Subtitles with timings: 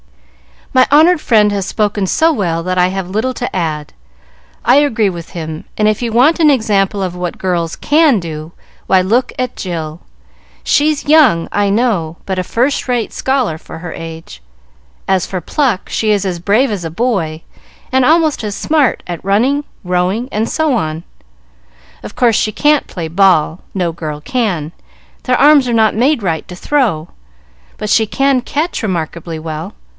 [0.73, 3.93] "My honored friend has spoken so well that I have little to add.
[4.65, 8.53] I agree with him, and if you want an example of what girls can do,
[8.87, 9.99] why, look at Jill.
[10.63, 14.41] She's young, I know, but a first rate scholar for her age.
[15.09, 17.43] As for pluck, she is as brave as a boy,
[17.91, 21.03] and almost as smart at running, rowing, and so on.
[22.01, 24.71] Of course, she can't play ball no girl can;
[25.23, 27.09] their arms are not made right to throw
[27.77, 29.75] but she can catch remarkably well.